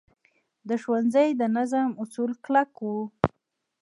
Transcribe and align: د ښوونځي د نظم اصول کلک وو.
د 0.67 0.69
ښوونځي 0.83 1.29
د 1.35 1.41
نظم 1.57 1.89
اصول 2.03 2.31
کلک 2.45 2.71
وو. 2.85 2.99